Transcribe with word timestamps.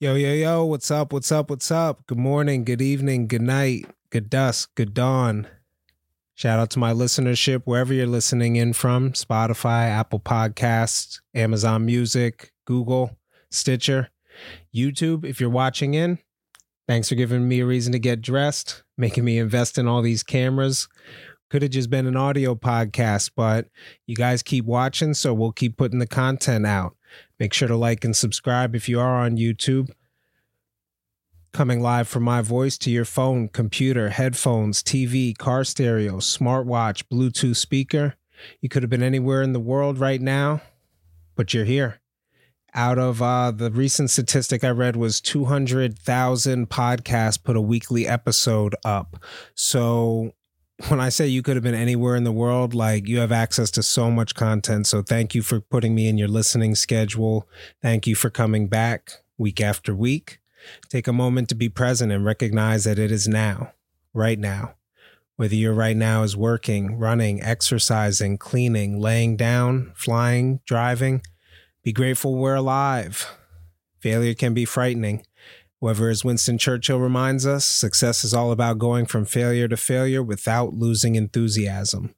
Yo, 0.00 0.14
yo, 0.14 0.32
yo, 0.32 0.64
what's 0.64 0.92
up? 0.92 1.12
What's 1.12 1.32
up? 1.32 1.50
What's 1.50 1.72
up? 1.72 2.06
Good 2.06 2.18
morning, 2.18 2.62
good 2.62 2.80
evening, 2.80 3.26
good 3.26 3.42
night, 3.42 3.86
good 4.10 4.30
dusk, 4.30 4.70
good 4.76 4.94
dawn. 4.94 5.48
Shout 6.36 6.60
out 6.60 6.70
to 6.70 6.78
my 6.78 6.92
listenership 6.92 7.62
wherever 7.64 7.92
you're 7.92 8.06
listening 8.06 8.54
in 8.54 8.74
from 8.74 9.10
Spotify, 9.14 9.88
Apple 9.88 10.20
Podcasts, 10.20 11.18
Amazon 11.34 11.84
Music, 11.84 12.52
Google, 12.64 13.18
Stitcher, 13.50 14.10
YouTube. 14.72 15.24
If 15.24 15.40
you're 15.40 15.50
watching 15.50 15.94
in, 15.94 16.20
thanks 16.86 17.08
for 17.08 17.16
giving 17.16 17.48
me 17.48 17.58
a 17.58 17.66
reason 17.66 17.90
to 17.90 17.98
get 17.98 18.22
dressed, 18.22 18.84
making 18.96 19.24
me 19.24 19.36
invest 19.36 19.78
in 19.78 19.88
all 19.88 20.00
these 20.00 20.22
cameras. 20.22 20.86
Could 21.50 21.62
have 21.62 21.72
just 21.72 21.90
been 21.90 22.06
an 22.06 22.16
audio 22.16 22.54
podcast, 22.54 23.32
but 23.34 23.66
you 24.06 24.14
guys 24.14 24.44
keep 24.44 24.64
watching, 24.64 25.12
so 25.12 25.34
we'll 25.34 25.50
keep 25.50 25.76
putting 25.76 25.98
the 25.98 26.06
content 26.06 26.66
out. 26.66 26.94
Make 27.38 27.52
sure 27.52 27.68
to 27.68 27.76
like 27.76 28.04
and 28.04 28.16
subscribe 28.16 28.74
if 28.74 28.88
you 28.88 29.00
are 29.00 29.16
on 29.16 29.36
YouTube. 29.36 29.90
Coming 31.52 31.80
live 31.80 32.08
from 32.08 32.22
my 32.22 32.42
voice 32.42 32.76
to 32.78 32.90
your 32.90 33.04
phone, 33.04 33.48
computer, 33.48 34.10
headphones, 34.10 34.82
TV, 34.82 35.36
car 35.36 35.64
stereo, 35.64 36.16
smartwatch, 36.16 37.04
Bluetooth 37.10 37.56
speaker. 37.56 38.14
You 38.60 38.68
could 38.68 38.82
have 38.82 38.90
been 38.90 39.02
anywhere 39.02 39.42
in 39.42 39.52
the 39.52 39.60
world 39.60 39.98
right 39.98 40.20
now, 40.20 40.60
but 41.34 41.54
you're 41.54 41.64
here. 41.64 42.00
Out 42.74 42.98
of 42.98 43.22
uh, 43.22 43.50
the 43.50 43.70
recent 43.70 44.10
statistic 44.10 44.62
I 44.62 44.70
read 44.70 44.94
was 44.94 45.20
200,000 45.22 46.68
podcasts 46.68 47.42
put 47.42 47.56
a 47.56 47.62
weekly 47.62 48.06
episode 48.06 48.76
up. 48.84 49.16
So 49.54 50.34
when 50.86 51.00
I 51.00 51.08
say 51.08 51.26
you 51.26 51.42
could 51.42 51.56
have 51.56 51.64
been 51.64 51.74
anywhere 51.74 52.14
in 52.14 52.24
the 52.24 52.32
world, 52.32 52.72
like 52.72 53.08
you 53.08 53.18
have 53.18 53.32
access 53.32 53.70
to 53.72 53.82
so 53.82 54.10
much 54.10 54.34
content. 54.34 54.86
So 54.86 55.02
thank 55.02 55.34
you 55.34 55.42
for 55.42 55.60
putting 55.60 55.94
me 55.94 56.08
in 56.08 56.16
your 56.16 56.28
listening 56.28 56.76
schedule. 56.76 57.48
Thank 57.82 58.06
you 58.06 58.14
for 58.14 58.30
coming 58.30 58.68
back 58.68 59.10
week 59.36 59.60
after 59.60 59.94
week. 59.94 60.38
Take 60.88 61.08
a 61.08 61.12
moment 61.12 61.48
to 61.48 61.54
be 61.54 61.68
present 61.68 62.12
and 62.12 62.24
recognize 62.24 62.84
that 62.84 62.98
it 62.98 63.10
is 63.10 63.26
now, 63.26 63.72
right 64.14 64.38
now. 64.38 64.74
Whether 65.36 65.54
you're 65.54 65.74
right 65.74 65.96
now 65.96 66.22
is 66.22 66.36
working, 66.36 66.96
running, 66.96 67.42
exercising, 67.42 68.38
cleaning, 68.38 69.00
laying 69.00 69.36
down, 69.36 69.92
flying, 69.94 70.60
driving, 70.64 71.22
be 71.82 71.92
grateful 71.92 72.34
we're 72.34 72.56
alive. 72.56 73.26
Failure 74.00 74.34
can 74.34 74.54
be 74.54 74.64
frightening. 74.64 75.24
However, 75.80 76.08
as 76.08 76.24
Winston 76.24 76.58
Churchill 76.58 76.98
reminds 76.98 77.46
us, 77.46 77.64
success 77.64 78.24
is 78.24 78.34
all 78.34 78.50
about 78.50 78.78
going 78.78 79.06
from 79.06 79.24
failure 79.24 79.68
to 79.68 79.76
failure 79.76 80.22
without 80.22 80.74
losing 80.74 81.14
enthusiasm. 81.14 82.14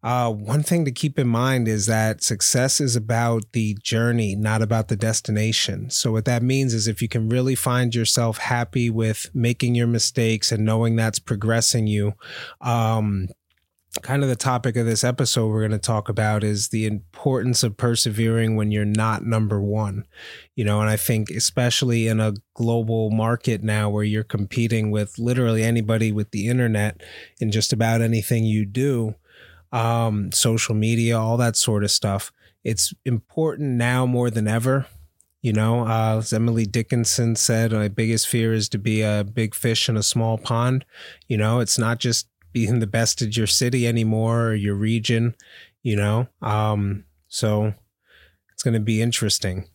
Uh, 0.00 0.32
one 0.32 0.62
thing 0.62 0.84
to 0.84 0.92
keep 0.92 1.18
in 1.18 1.26
mind 1.26 1.66
is 1.66 1.86
that 1.86 2.22
success 2.22 2.80
is 2.80 2.94
about 2.94 3.42
the 3.52 3.76
journey, 3.82 4.36
not 4.36 4.62
about 4.62 4.86
the 4.86 4.96
destination. 4.96 5.90
So, 5.90 6.12
what 6.12 6.24
that 6.24 6.42
means 6.42 6.72
is 6.72 6.86
if 6.86 7.02
you 7.02 7.08
can 7.08 7.28
really 7.28 7.56
find 7.56 7.92
yourself 7.92 8.38
happy 8.38 8.90
with 8.90 9.28
making 9.34 9.74
your 9.74 9.88
mistakes 9.88 10.52
and 10.52 10.64
knowing 10.64 10.94
that's 10.94 11.18
progressing 11.18 11.88
you, 11.88 12.12
um, 12.60 13.28
kind 14.02 14.22
of 14.22 14.28
the 14.28 14.36
topic 14.36 14.76
of 14.76 14.86
this 14.86 15.04
episode 15.04 15.48
we're 15.48 15.60
going 15.60 15.70
to 15.70 15.78
talk 15.78 16.08
about 16.08 16.44
is 16.44 16.68
the 16.68 16.86
importance 16.86 17.62
of 17.62 17.76
persevering 17.76 18.56
when 18.56 18.70
you're 18.70 18.84
not 18.84 19.24
number 19.24 19.60
one 19.60 20.06
you 20.54 20.64
know 20.64 20.80
and 20.80 20.88
i 20.88 20.96
think 20.96 21.30
especially 21.30 22.06
in 22.06 22.20
a 22.20 22.34
global 22.54 23.10
market 23.10 23.62
now 23.62 23.88
where 23.88 24.04
you're 24.04 24.24
competing 24.24 24.90
with 24.90 25.18
literally 25.18 25.62
anybody 25.62 26.12
with 26.12 26.30
the 26.30 26.48
internet 26.48 27.02
in 27.40 27.50
just 27.50 27.72
about 27.72 28.00
anything 28.00 28.44
you 28.44 28.64
do 28.64 29.14
um, 29.70 30.32
social 30.32 30.74
media 30.74 31.18
all 31.18 31.36
that 31.36 31.56
sort 31.56 31.84
of 31.84 31.90
stuff 31.90 32.32
it's 32.64 32.94
important 33.04 33.70
now 33.70 34.06
more 34.06 34.30
than 34.30 34.48
ever 34.48 34.86
you 35.40 35.52
know, 35.52 35.86
uh, 35.86 36.16
as 36.18 36.32
Emily 36.32 36.66
Dickinson 36.66 37.36
said, 37.36 37.70
my 37.70 37.86
biggest 37.86 38.26
fear 38.26 38.52
is 38.52 38.68
to 38.70 38.78
be 38.78 39.02
a 39.02 39.24
big 39.24 39.54
fish 39.54 39.88
in 39.88 39.96
a 39.96 40.02
small 40.02 40.36
pond. 40.36 40.84
You 41.28 41.36
know, 41.36 41.60
it's 41.60 41.78
not 41.78 42.00
just 42.00 42.26
being 42.58 42.80
the 42.80 42.88
best 42.88 43.22
at 43.22 43.36
your 43.36 43.46
city 43.46 43.86
anymore 43.86 44.46
or 44.46 44.54
your 44.54 44.74
region, 44.74 45.32
you 45.84 45.94
know. 45.94 46.26
Um, 46.42 47.04
so 47.28 47.72
it's 48.52 48.64
going 48.64 48.74
to 48.74 48.80
be 48.80 49.00
interesting. 49.00 49.68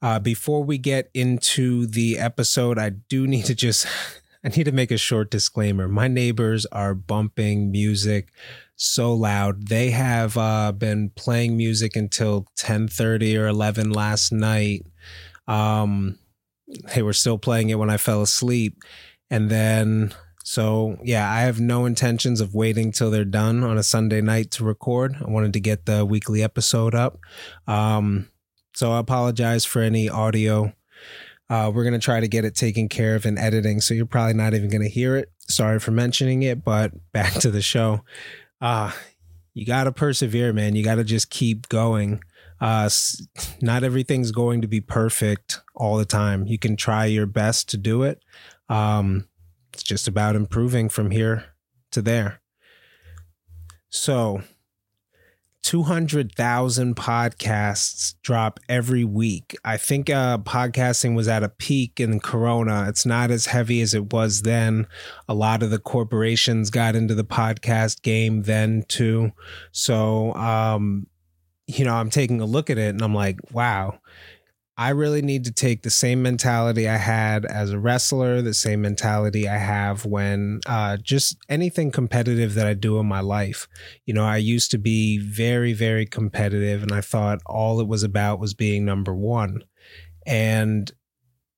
Uh, 0.00 0.20
before 0.20 0.62
we 0.62 0.78
get 0.78 1.10
into 1.12 1.86
the 1.86 2.18
episode, 2.18 2.78
I 2.78 2.90
do 2.90 3.26
need 3.26 3.46
to 3.46 3.54
just 3.54 3.84
I 4.44 4.48
need 4.48 4.64
to 4.64 4.72
make 4.72 4.92
a 4.92 4.96
short 4.96 5.30
disclaimer. 5.30 5.88
My 5.88 6.06
neighbors 6.06 6.66
are 6.66 6.94
bumping 6.94 7.72
music 7.72 8.28
so 8.76 9.12
loud. 9.12 9.66
They 9.66 9.90
have 9.90 10.38
uh, 10.38 10.70
been 10.70 11.10
playing 11.10 11.56
music 11.56 11.96
until 11.96 12.46
10:30 12.60 13.36
or 13.40 13.48
11 13.48 13.90
last 13.90 14.30
night. 14.30 14.86
Um, 15.48 16.16
they 16.94 17.02
were 17.02 17.12
still 17.12 17.38
playing 17.38 17.70
it 17.70 17.78
when 17.78 17.90
I 17.90 17.96
fell 17.96 18.22
asleep, 18.22 18.78
and 19.30 19.50
then 19.50 20.14
so 20.44 20.96
yeah, 21.02 21.30
I 21.30 21.40
have 21.40 21.60
no 21.60 21.84
intentions 21.86 22.40
of 22.40 22.54
waiting 22.54 22.92
till 22.92 23.10
they're 23.10 23.24
done 23.24 23.62
on 23.62 23.78
a 23.78 23.82
Sunday 23.82 24.20
night 24.20 24.50
to 24.52 24.64
record. 24.64 25.16
I 25.20 25.30
wanted 25.30 25.52
to 25.54 25.60
get 25.60 25.86
the 25.86 26.04
weekly 26.04 26.42
episode 26.42 26.94
up. 26.94 27.18
Um, 27.66 28.28
so 28.74 28.92
I 28.92 28.98
apologize 28.98 29.64
for 29.64 29.82
any 29.82 30.08
audio. 30.08 30.72
Uh, 31.48 31.70
we're 31.74 31.84
gonna 31.84 31.98
try 31.98 32.20
to 32.20 32.28
get 32.28 32.44
it 32.44 32.54
taken 32.54 32.88
care 32.88 33.16
of 33.16 33.26
in 33.26 33.36
editing, 33.36 33.80
so 33.80 33.92
you're 33.92 34.06
probably 34.06 34.34
not 34.34 34.54
even 34.54 34.70
gonna 34.70 34.88
hear 34.88 35.16
it. 35.16 35.30
Sorry 35.40 35.78
for 35.78 35.90
mentioning 35.90 36.42
it, 36.42 36.64
but 36.64 36.92
back 37.12 37.32
to 37.34 37.50
the 37.50 37.62
show. 37.62 38.04
Uh, 38.60 38.92
you 39.52 39.66
gotta 39.66 39.92
persevere, 39.92 40.52
man. 40.52 40.76
You 40.76 40.84
gotta 40.84 41.04
just 41.04 41.30
keep 41.30 41.68
going. 41.68 42.20
Uh, 42.60 42.90
not 43.62 43.82
everything's 43.82 44.32
going 44.32 44.60
to 44.60 44.68
be 44.68 44.80
perfect 44.80 45.60
all 45.74 45.96
the 45.96 46.04
time. 46.04 46.46
You 46.46 46.58
can 46.58 46.76
try 46.76 47.06
your 47.06 47.26
best 47.26 47.70
to 47.70 47.78
do 47.78 48.02
it. 48.02 48.22
Um, 48.68 49.26
it's 49.80 49.88
just 49.88 50.06
about 50.06 50.36
improving 50.36 50.90
from 50.90 51.10
here 51.10 51.46
to 51.90 52.02
there. 52.02 52.42
So, 53.88 54.42
200,000 55.62 56.94
podcasts 56.94 58.14
drop 58.22 58.60
every 58.68 59.04
week. 59.04 59.56
I 59.64 59.78
think 59.78 60.10
uh, 60.10 60.36
podcasting 60.38 61.14
was 61.14 61.28
at 61.28 61.42
a 61.42 61.48
peak 61.48 61.98
in 61.98 62.20
Corona. 62.20 62.86
It's 62.88 63.06
not 63.06 63.30
as 63.30 63.46
heavy 63.46 63.80
as 63.80 63.94
it 63.94 64.12
was 64.12 64.42
then. 64.42 64.86
A 65.28 65.34
lot 65.34 65.62
of 65.62 65.70
the 65.70 65.78
corporations 65.78 66.68
got 66.68 66.94
into 66.94 67.14
the 67.14 67.24
podcast 67.24 68.02
game 68.02 68.42
then 68.42 68.84
too. 68.86 69.32
So, 69.72 70.34
um, 70.34 71.06
you 71.66 71.86
know, 71.86 71.94
I'm 71.94 72.10
taking 72.10 72.42
a 72.42 72.46
look 72.46 72.68
at 72.68 72.76
it 72.76 72.90
and 72.90 73.00
I'm 73.00 73.14
like, 73.14 73.38
wow, 73.50 73.98
I 74.80 74.90
really 74.90 75.20
need 75.20 75.44
to 75.44 75.52
take 75.52 75.82
the 75.82 75.90
same 75.90 76.22
mentality 76.22 76.88
I 76.88 76.96
had 76.96 77.44
as 77.44 77.70
a 77.70 77.78
wrestler, 77.78 78.40
the 78.40 78.54
same 78.54 78.80
mentality 78.80 79.46
I 79.46 79.58
have 79.58 80.06
when 80.06 80.60
uh, 80.64 80.96
just 80.96 81.36
anything 81.50 81.90
competitive 81.90 82.54
that 82.54 82.66
I 82.66 82.72
do 82.72 82.98
in 82.98 83.04
my 83.04 83.20
life. 83.20 83.68
You 84.06 84.14
know, 84.14 84.24
I 84.24 84.38
used 84.38 84.70
to 84.70 84.78
be 84.78 85.18
very, 85.18 85.74
very 85.74 86.06
competitive, 86.06 86.82
and 86.82 86.92
I 86.92 87.02
thought 87.02 87.40
all 87.44 87.78
it 87.82 87.88
was 87.88 88.02
about 88.02 88.40
was 88.40 88.54
being 88.54 88.86
number 88.86 89.14
one. 89.14 89.64
And 90.26 90.90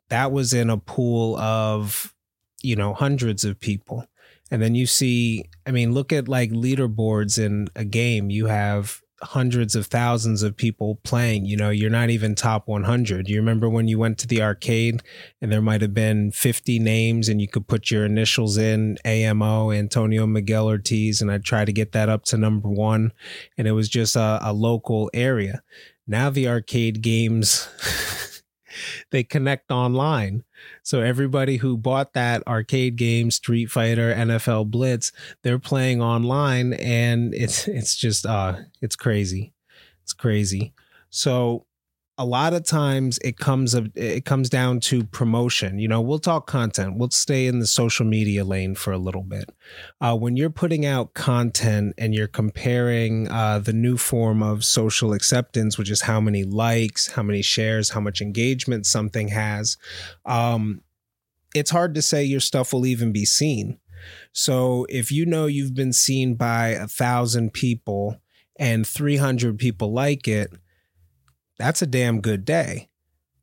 that 0.09 0.33
was 0.33 0.53
in 0.53 0.69
a 0.69 0.77
pool 0.77 1.37
of, 1.37 2.13
you 2.61 2.75
know, 2.75 2.93
hundreds 2.93 3.45
of 3.45 3.61
people. 3.61 4.05
And 4.51 4.61
then 4.61 4.75
you 4.75 4.87
see, 4.87 5.45
I 5.65 5.71
mean, 5.71 5.95
look 5.95 6.13
at 6.13 6.27
like 6.27 6.51
leaderboards 6.51 7.39
in 7.39 7.69
a 7.77 7.85
game. 7.85 8.31
You 8.31 8.47
have 8.47 9.01
hundreds 9.23 9.75
of 9.75 9.87
thousands 9.87 10.43
of 10.43 10.57
people 10.57 10.99
playing. 11.05 11.45
You 11.47 11.57
know, 11.57 11.71
you're 11.71 11.91
not 11.91 12.11
even 12.11 12.35
top 12.35 12.67
100. 12.69 13.29
You 13.29 13.37
remember 13.37 13.69
when 13.69 13.89
you 13.89 13.99
went 13.99 14.19
to 14.19 14.27
the 14.27 14.43
arcade 14.43 15.03
and 15.41 15.53
there 15.53 15.63
might 15.63 15.81
have 15.81 15.95
been 15.95 16.33
50 16.33 16.79
names 16.79 17.29
and 17.29 17.41
you 17.41 17.49
could 17.49 17.69
put 17.69 17.91
your 17.91 18.05
initials 18.05 18.57
in 18.57 18.99
AMO, 19.05 19.71
Antonio 19.71 20.27
Miguel 20.27 20.67
Ortiz, 20.67 21.21
and 21.21 21.31
I'd 21.31 21.45
try 21.45 21.65
to 21.65 21.73
get 21.73 21.93
that 21.93 22.09
up 22.09 22.25
to 22.27 22.37
number 22.37 22.69
one. 22.69 23.13
And 23.57 23.69
it 23.69 23.73
was 23.73 23.89
just 23.89 24.17
a, 24.17 24.39
a 24.43 24.53
local 24.53 25.11
area. 25.15 25.63
Now 26.07 26.31
the 26.31 26.49
arcade 26.49 27.03
games. 27.03 27.69
they 29.11 29.23
connect 29.23 29.71
online. 29.71 30.45
So 30.83 31.01
everybody 31.01 31.57
who 31.59 31.77
bought 31.77 32.13
that 32.15 32.47
arcade 32.47 32.97
game, 32.97 33.31
Street 33.31 33.67
Fighter, 33.67 34.15
NFL 34.15 34.71
Blitz, 34.71 35.13
they're 35.43 35.59
playing 35.59 36.01
online 36.03 36.73
and 36.75 37.35
it's 37.35 37.69
it's 37.69 37.97
just 37.97 38.27
uh 38.27 38.57
it's 38.81 38.97
crazy. 38.97 39.53
It's 40.03 40.13
crazy. 40.13 40.73
So 41.11 41.67
a 42.23 42.25
lot 42.25 42.55
of 42.55 42.65
times 42.65 43.19
it 43.25 43.37
comes 43.37 43.75
of 43.75 43.91
it 43.97 44.25
comes 44.25 44.49
down 44.49 44.79
to 44.79 45.03
promotion. 45.05 45.81
You 45.81 45.89
know 45.89 46.01
we'll 46.01 46.21
talk 46.21 46.47
content. 46.47 46.97
We'll 46.97 47.11
stay 47.11 47.49
in 47.49 47.59
the 47.59 47.67
social 47.67 48.07
media 48.07 48.45
lane 48.45 48.77
for 48.77 48.93
a 48.93 48.99
little 48.99 49.25
bit. 49.25 49.51
Uh, 50.01 50.17
when 50.17 50.37
you're 50.37 50.49
putting 50.49 50.87
out 50.87 51.15
content 51.15 51.95
and 51.99 52.15
you're 52.15 52.29
comparing 52.29 53.29
uh, 53.29 53.59
the 53.59 53.73
new 53.73 53.97
form 53.97 54.41
of 54.41 54.65
social 54.65 55.13
acceptance 55.13 55.77
which 55.77 55.91
is 55.91 56.03
how 56.03 56.21
many 56.21 56.45
likes 56.45 57.09
how 57.09 57.23
many 57.23 57.43
shares 57.43 57.91
how 57.91 58.01
much 58.01 58.21
engagement 58.21 58.87
something 58.87 59.29
has 59.29 59.77
um, 60.25 60.81
it's 61.55 61.71
hard 61.71 61.95
to 61.97 62.03
say 62.03 62.23
your 62.23 62.41
stuff 62.41 62.73
will 62.73 62.87
even 62.87 63.13
be 63.13 63.25
seen. 63.25 63.79
So 64.33 64.87
if 64.89 65.11
you 65.11 65.27
know 65.27 65.47
you've 65.47 65.75
been 65.75 65.93
seen 65.93 66.35
by 66.35 66.69
a 66.69 66.87
thousand 66.87 67.53
people 67.53 68.21
and 68.59 68.87
300 68.87 69.59
people 69.59 69.93
like 69.93 70.29
it 70.29 70.53
that's 71.63 71.81
a 71.81 71.87
damn 71.87 72.21
good 72.21 72.45
day. 72.45 72.89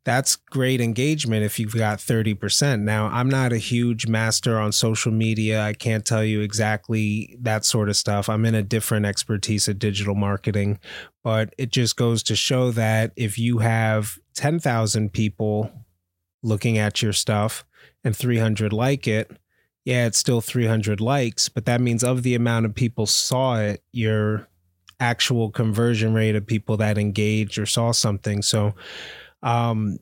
that's 0.05 0.37
great 0.37 0.81
engagement 0.81 1.43
if 1.43 1.59
you've 1.59 1.75
got 1.75 1.99
30%. 1.99 2.81
Now, 2.81 3.07
I'm 3.07 3.29
not 3.29 3.53
a 3.53 3.57
huge 3.57 4.07
master 4.07 4.57
on 4.57 4.71
social 4.71 5.11
media. 5.11 5.61
I 5.61 5.73
can't 5.73 6.03
tell 6.05 6.23
you 6.23 6.41
exactly 6.41 7.37
that 7.41 7.63
sort 7.63 7.89
of 7.89 7.95
stuff. 7.95 8.27
I'm 8.27 8.43
in 8.45 8.55
a 8.55 8.63
different 8.63 9.05
expertise 9.05 9.69
at 9.69 9.77
digital 9.77 10.15
marketing, 10.15 10.79
but 11.23 11.53
it 11.59 11.71
just 11.71 11.95
goes 11.95 12.23
to 12.23 12.35
show 12.35 12.71
that 12.71 13.11
if 13.15 13.37
you 13.37 13.59
have 13.59 14.17
10,000 14.35 15.13
people 15.13 15.71
looking 16.41 16.77
at 16.79 17.01
your 17.01 17.13
stuff 17.13 17.63
and 18.03 18.15
300 18.15 18.73
like 18.73 19.07
it, 19.07 19.29
yeah, 19.85 20.07
it's 20.07 20.17
still 20.17 20.41
300 20.41 20.99
likes, 20.99 21.49
but 21.49 21.65
that 21.65 21.81
means 21.81 22.03
of 22.03 22.23
the 22.23 22.35
amount 22.35 22.65
of 22.65 22.73
people 22.73 23.05
saw 23.05 23.59
it, 23.59 23.83
your 23.91 24.47
actual 24.99 25.51
conversion 25.51 26.13
rate 26.13 26.35
of 26.35 26.45
people 26.45 26.77
that 26.77 26.97
engaged 26.97 27.57
or 27.57 27.65
saw 27.65 27.91
something. 27.91 28.41
So, 28.41 28.73
um, 29.41 29.99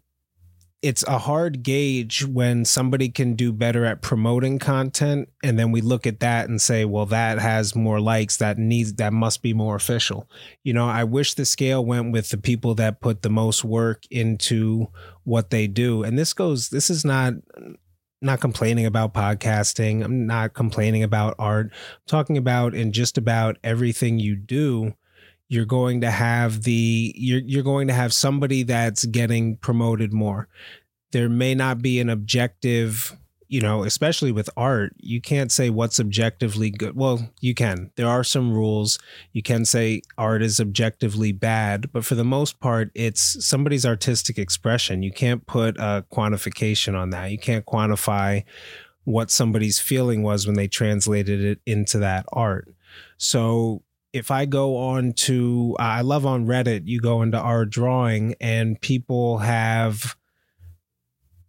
it's 0.83 1.03
a 1.03 1.17
hard 1.17 1.63
gauge 1.63 2.23
when 2.23 2.63
somebody 2.63 3.09
can 3.09 3.33
do 3.33 3.51
better 3.51 3.83
at 3.83 4.01
promoting 4.01 4.59
content 4.59 5.27
and 5.43 5.57
then 5.57 5.71
we 5.71 5.81
look 5.81 6.05
at 6.05 6.19
that 6.19 6.47
and 6.47 6.61
say 6.61 6.85
well 6.85 7.05
that 7.07 7.39
has 7.39 7.75
more 7.75 7.99
likes 7.99 8.37
that 8.37 8.59
needs 8.59 8.93
that 8.93 9.11
must 9.11 9.41
be 9.41 9.53
more 9.53 9.75
official 9.75 10.29
you 10.63 10.73
know 10.73 10.87
i 10.87 11.03
wish 11.03 11.33
the 11.33 11.45
scale 11.45 11.83
went 11.83 12.11
with 12.11 12.29
the 12.29 12.37
people 12.37 12.75
that 12.75 13.01
put 13.01 13.23
the 13.23 13.29
most 13.29 13.63
work 13.65 14.03
into 14.11 14.87
what 15.23 15.49
they 15.49 15.65
do 15.65 16.03
and 16.03 16.17
this 16.17 16.31
goes 16.33 16.69
this 16.69 16.89
is 16.91 17.03
not 17.03 17.33
not 18.21 18.39
complaining 18.39 18.85
about 18.85 19.13
podcasting 19.13 20.03
i'm 20.03 20.25
not 20.25 20.53
complaining 20.53 21.03
about 21.03 21.35
art 21.37 21.67
i'm 21.71 22.07
talking 22.07 22.37
about 22.37 22.73
in 22.73 22.91
just 22.91 23.17
about 23.17 23.57
everything 23.63 24.19
you 24.19 24.35
do 24.35 24.93
you're 25.49 25.65
going 25.65 26.01
to 26.01 26.11
have 26.11 26.63
the 26.63 27.13
you're 27.15 27.41
you're 27.45 27.63
going 27.63 27.87
to 27.87 27.93
have 27.93 28.13
somebody 28.13 28.63
that's 28.63 29.05
getting 29.05 29.57
promoted 29.57 30.13
more. 30.13 30.47
There 31.11 31.29
may 31.29 31.55
not 31.55 31.81
be 31.81 31.99
an 31.99 32.09
objective, 32.09 33.15
you 33.49 33.61
know, 33.61 33.83
especially 33.83 34.31
with 34.31 34.49
art, 34.57 34.93
you 34.97 35.21
can't 35.21 35.51
say 35.51 35.69
what's 35.69 35.99
objectively 35.99 36.69
good. 36.69 36.95
Well, 36.95 37.31
you 37.39 37.55
can. 37.55 37.91
There 37.95 38.07
are 38.07 38.23
some 38.23 38.53
rules. 38.53 38.99
You 39.31 39.41
can 39.41 39.63
say 39.63 40.01
art 40.17 40.41
is 40.41 40.59
objectively 40.59 41.31
bad, 41.31 41.91
but 41.91 42.03
for 42.03 42.15
the 42.15 42.25
most 42.25 42.59
part, 42.59 42.91
it's 42.93 43.45
somebody's 43.45 43.85
artistic 43.85 44.37
expression. 44.37 45.03
You 45.03 45.11
can't 45.11 45.45
put 45.45 45.77
a 45.77 46.05
quantification 46.11 46.97
on 46.97 47.11
that. 47.11 47.31
You 47.31 47.37
can't 47.37 47.65
quantify 47.65 48.43
what 49.05 49.31
somebody's 49.31 49.79
feeling 49.79 50.23
was 50.23 50.45
when 50.45 50.57
they 50.57 50.67
translated 50.67 51.41
it 51.41 51.59
into 51.65 51.99
that 51.99 52.25
art. 52.33 52.67
So 53.17 53.83
if 54.11 54.31
I 54.31 54.45
go 54.45 54.75
on 54.75 55.13
to, 55.13 55.75
I 55.79 56.01
love 56.01 56.25
on 56.25 56.45
Reddit, 56.45 56.87
you 56.87 56.99
go 56.99 57.21
into 57.21 57.37
R-Drawing 57.37 58.35
and 58.41 58.79
people 58.81 59.37
have, 59.37 60.17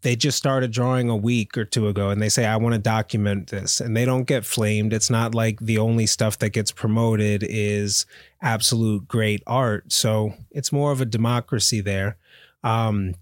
they 0.02 0.14
just 0.14 0.38
started 0.38 0.70
drawing 0.70 1.08
a 1.08 1.16
week 1.16 1.56
or 1.58 1.64
two 1.64 1.88
ago 1.88 2.10
and 2.10 2.22
they 2.22 2.28
say, 2.28 2.46
I 2.46 2.56
want 2.56 2.74
to 2.74 2.80
document 2.80 3.48
this. 3.48 3.80
And 3.80 3.96
they 3.96 4.04
don't 4.04 4.24
get 4.24 4.44
flamed. 4.44 4.92
It's 4.92 5.10
not 5.10 5.34
like 5.34 5.58
the 5.60 5.78
only 5.78 6.06
stuff 6.06 6.38
that 6.38 6.50
gets 6.50 6.70
promoted 6.70 7.44
is 7.46 8.06
absolute 8.40 9.08
great 9.08 9.42
art. 9.46 9.92
So 9.92 10.34
it's 10.50 10.72
more 10.72 10.92
of 10.92 11.00
a 11.00 11.06
democracy 11.06 11.80
there. 11.80 12.16
Um, 12.62 13.14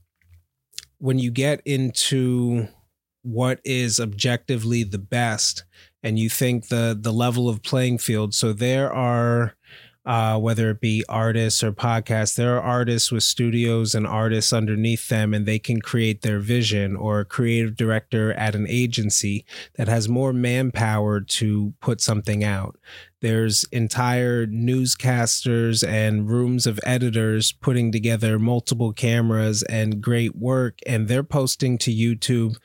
when 0.99 1.19
you 1.19 1.31
get 1.31 1.63
into 1.65 2.69
what 3.23 3.61
is 3.65 3.99
objectively 3.99 4.85
the 4.85 4.99
best, 4.99 5.65
and 6.03 6.21
you 6.21 6.29
think 6.29 6.69
the 6.69 6.97
the 6.99 7.13
level 7.13 7.49
of 7.49 7.63
playing 7.65 7.99
field. 7.99 8.33
So 8.33 8.53
there 8.53 8.93
are 8.93 9.57
uh, 10.07 10.39
whether 10.39 10.71
it 10.71 10.81
be 10.81 11.05
artists 11.09 11.65
or 11.65 11.73
podcasts, 11.73 12.37
there 12.37 12.57
are 12.57 12.63
artists 12.63 13.11
with 13.11 13.25
studios 13.25 13.95
and 13.95 14.07
artists 14.07 14.53
underneath 14.53 15.09
them, 15.09 15.35
and 15.35 15.45
they 15.45 15.59
can 15.59 15.81
create 15.81 16.23
their 16.23 16.39
vision, 16.39 16.95
or 16.95 17.19
a 17.19 17.25
creative 17.25 17.77
director 17.77 18.33
at 18.35 18.55
an 18.55 18.67
agency 18.69 19.45
that 19.75 19.89
has 19.89 20.09
more 20.09 20.33
manpower 20.33 21.21
to 21.21 21.75
put 21.81 22.01
something 22.01 22.45
out. 22.45 22.79
There's 23.21 23.65
entire 23.73 24.47
newscasters 24.47 25.87
and 25.87 26.31
rooms 26.31 26.69
of 26.69 26.79
editors 26.85 27.51
putting 27.51 27.91
together 27.91 28.39
multiple 28.39 28.93
cameras 28.93 29.65
and 29.65 30.01
great 30.01 30.37
work, 30.37 30.79
and 30.87 31.09
they're 31.09 31.25
posting 31.25 31.79
to 31.79 31.91
YouTube 31.93 32.57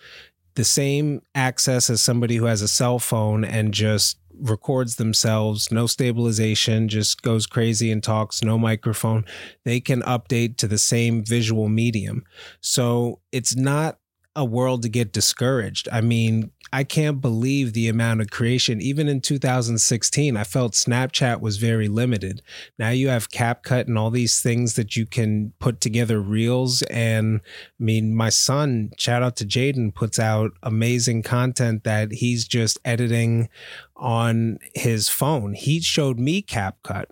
the 0.55 0.63
same 0.63 1.21
access 1.33 1.89
as 1.89 2.01
somebody 2.01 2.35
who 2.35 2.45
has 2.45 2.61
a 2.61 2.67
cell 2.67 2.99
phone 2.99 3.44
and 3.44 3.73
just 3.73 4.17
records 4.39 4.95
themselves, 4.95 5.72
no 5.72 5.88
stabilization, 5.88 6.88
just 6.88 7.22
goes 7.22 7.45
crazy 7.45 7.92
and 7.92 8.04
talks, 8.04 8.44
no 8.44 8.57
microphone, 8.57 9.25
they 9.63 9.80
can 9.80 10.01
update 10.01 10.57
to 10.57 10.68
the 10.68 10.78
same 10.78 11.24
visual 11.24 11.69
medium. 11.69 12.24
So 12.60 13.19
it's 13.31 13.56
not 13.56 14.00
a 14.36 14.45
world 14.45 14.81
to 14.83 14.89
get 14.89 15.12
discouraged. 15.12 15.89
I 15.92 16.01
mean, 16.01 16.51
I 16.74 16.86
can't 16.86 17.19
believe 17.19 17.74
the 17.74 17.89
amount 17.89 18.22
of 18.22 18.30
creation. 18.30 18.80
Even 18.80 19.10
in 19.10 19.19
2016, 19.19 20.38
I 20.38 20.44
felt 20.45 20.72
Snapchat 20.72 21.42
was 21.42 21.57
very 21.57 21.89
limited. 21.89 22.42
Now 22.80 22.89
you 22.89 23.10
have 23.10 23.30
CapCut 23.30 23.88
and 23.88 23.98
all 23.98 24.10
these 24.10 24.42
things 24.42 24.75
that 24.75 24.95
you 24.95 25.06
can 25.06 25.51
put 25.60 25.81
together 25.81 26.22
reels. 26.22 26.81
And 26.83 27.42
I 27.44 27.83
mean, 27.83 28.16
my 28.16 28.30
son, 28.30 28.92
shout 28.98 29.22
out 29.22 29.36
to 29.38 29.45
Jaden, 29.45 29.94
puts 29.94 30.18
out 30.18 30.51
amazing 30.63 31.24
content 31.24 31.83
that 31.83 32.13
he's 32.13 32.48
just 32.48 32.80
editing 32.86 33.50
on 33.98 34.60
his 34.74 35.10
phone. 35.10 35.54
He 35.54 35.81
showed 35.81 36.19
me 36.19 36.42
CapCut. 36.42 37.06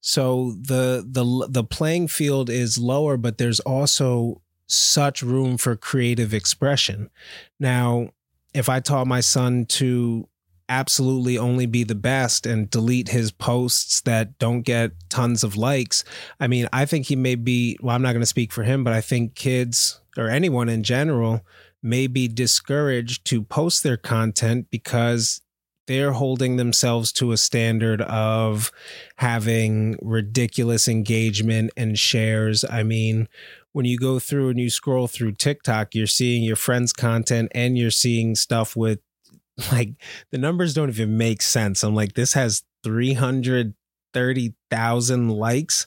So 0.00 0.54
the 0.58 1.04
the 1.06 1.46
the 1.50 1.64
playing 1.64 2.08
field 2.08 2.48
is 2.48 2.78
lower, 2.78 3.18
but 3.18 3.36
there's 3.36 3.60
also 3.60 4.40
such 4.70 5.22
room 5.22 5.56
for 5.56 5.76
creative 5.76 6.32
expression. 6.32 7.10
Now, 7.58 8.10
if 8.54 8.68
I 8.68 8.80
taught 8.80 9.06
my 9.06 9.20
son 9.20 9.66
to 9.66 10.28
absolutely 10.68 11.36
only 11.36 11.66
be 11.66 11.82
the 11.82 11.94
best 11.96 12.46
and 12.46 12.70
delete 12.70 13.08
his 13.08 13.32
posts 13.32 14.00
that 14.02 14.38
don't 14.38 14.62
get 14.62 14.92
tons 15.08 15.42
of 15.42 15.56
likes, 15.56 16.04
I 16.38 16.46
mean, 16.46 16.68
I 16.72 16.84
think 16.84 17.06
he 17.06 17.16
may 17.16 17.34
be, 17.34 17.76
well, 17.80 17.94
I'm 17.94 18.02
not 18.02 18.12
going 18.12 18.22
to 18.22 18.26
speak 18.26 18.52
for 18.52 18.62
him, 18.62 18.84
but 18.84 18.92
I 18.92 19.00
think 19.00 19.34
kids 19.34 20.00
or 20.16 20.28
anyone 20.28 20.68
in 20.68 20.82
general 20.82 21.44
may 21.82 22.06
be 22.06 22.28
discouraged 22.28 23.24
to 23.26 23.42
post 23.42 23.82
their 23.82 23.96
content 23.96 24.68
because 24.70 25.40
they're 25.86 26.12
holding 26.12 26.56
themselves 26.56 27.10
to 27.10 27.32
a 27.32 27.36
standard 27.36 28.00
of 28.02 28.70
having 29.16 29.98
ridiculous 30.00 30.86
engagement 30.86 31.72
and 31.76 31.98
shares. 31.98 32.64
I 32.70 32.84
mean, 32.84 33.28
when 33.72 33.84
you 33.84 33.98
go 33.98 34.18
through 34.18 34.48
and 34.48 34.58
you 34.58 34.70
scroll 34.70 35.06
through 35.06 35.32
TikTok, 35.32 35.94
you're 35.94 36.06
seeing 36.06 36.42
your 36.42 36.56
friends' 36.56 36.92
content 36.92 37.52
and 37.54 37.78
you're 37.78 37.90
seeing 37.90 38.34
stuff 38.34 38.76
with 38.76 39.00
like 39.72 39.90
the 40.30 40.38
numbers 40.38 40.74
don't 40.74 40.88
even 40.88 41.16
make 41.16 41.42
sense. 41.42 41.82
I'm 41.82 41.94
like, 41.94 42.14
this 42.14 42.34
has 42.34 42.62
330,000 42.82 45.28
likes. 45.28 45.86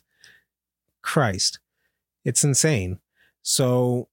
Christ, 1.01 1.59
it's 2.23 2.45
insane. 2.45 2.99
So 3.41 4.07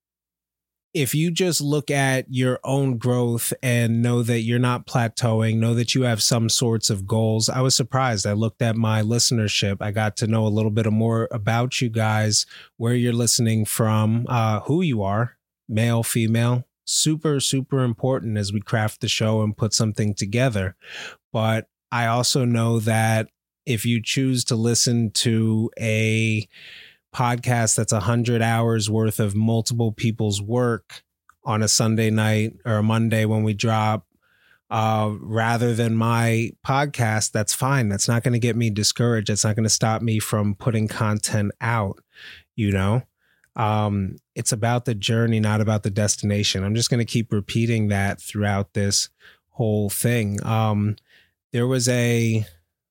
if 0.93 1.15
you 1.15 1.31
just 1.31 1.61
look 1.61 1.91
at 1.91 2.27
your 2.29 2.59
own 2.65 2.99
growth 2.99 3.53
and 3.63 4.03
know 4.03 4.23
that 4.23 4.41
you're 4.41 4.59
not 4.59 4.87
plateauing, 4.87 5.57
know 5.59 5.75
that 5.75 5.95
you 5.95 6.03
have 6.03 6.23
some 6.23 6.49
sorts 6.49 6.91
of 6.91 7.07
goals. 7.07 7.49
I 7.49 7.61
was 7.61 7.77
surprised. 7.77 8.27
I 8.27 8.33
looked 8.33 8.61
at 8.61 8.77
my 8.77 9.03
listenership. 9.03 9.77
I 9.81 9.93
got 9.93 10.17
to 10.19 10.27
know 10.27 10.47
a 10.47 10.49
little 10.49 10.71
bit 10.71 10.91
more 10.91 11.29
about 11.31 11.81
you 11.81 11.91
guys, 11.91 12.45
where 12.77 12.95
you're 12.95 13.13
listening 13.13 13.65
from, 13.65 14.27
uh, 14.29 14.61
who 14.61 14.83
you 14.83 15.03
are, 15.03 15.37
male, 15.69 16.03
female. 16.03 16.67
Super, 16.85 17.39
super 17.39 17.85
important 17.85 18.37
as 18.37 18.53
we 18.53 18.61
craft 18.61 19.01
the 19.01 19.07
show 19.07 19.43
and 19.43 19.57
put 19.57 19.73
something 19.73 20.13
together. 20.13 20.75
But 21.33 21.69
I 21.93 22.07
also 22.07 22.45
know 22.45 22.81
that 22.81 23.29
if 23.65 23.87
you 23.87 24.03
choose 24.03 24.45
to 24.47 24.57
listen 24.57 25.13
to 25.13 25.71
a 25.79 26.49
podcast 27.15 27.77
that's 27.77 27.93
a 27.93 28.01
hundred 28.01 28.43
hours 28.43 28.89
worth 28.89 29.21
of 29.21 29.35
multiple 29.35 29.93
people's 29.93 30.41
work 30.41 31.03
on 31.45 31.63
a 31.63 31.69
Sunday 31.69 32.11
night 32.11 32.55
or 32.65 32.75
a 32.75 32.83
Monday 32.83 33.25
when 33.25 33.43
we 33.43 33.55
drop, 33.55 34.07
uh, 34.71 35.11
rather 35.21 35.75
than 35.75 35.97
my 35.97 36.51
podcast, 36.65 37.33
that's 37.33 37.55
fine. 37.55 37.89
That's 37.89 38.07
not 38.07 38.23
going 38.23 38.35
to 38.35 38.39
get 38.39 38.57
me 38.57 38.71
discouraged. 38.71 39.31
It's 39.31 39.45
not 39.45 39.57
going 39.57 39.65
to 39.65 39.71
stop 39.71 40.03
me 40.03 40.19
from 40.19 40.55
putting 40.55 40.87
content 40.87 41.53
out. 41.61 41.99
You 42.55 42.73
know, 42.73 43.03
um, 43.57 44.17
it's 44.35 44.53
about 44.53 44.85
the 44.85 44.95
journey, 44.95 45.41
not 45.41 45.61
about 45.61 45.83
the 45.83 45.91
destination. 45.91 46.63
I'm 46.63 46.75
just 46.75 46.91
going 46.91 46.99
to 46.99 47.11
keep 47.11 47.33
repeating 47.33 47.89
that 47.89 48.21
throughout 48.21 48.75
this 48.75 49.09
whole 49.49 49.91
thing. 49.91 50.45
Um, 50.47 50.97
there 51.53 51.67
was 51.67 51.89
a 51.89 52.47